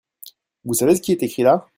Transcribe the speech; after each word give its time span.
Vous 0.65 0.73
savez 0.73 0.95
ce 0.95 1.01
qui 1.01 1.11
est 1.11 1.21
écrit 1.21 1.43
là? 1.43 1.69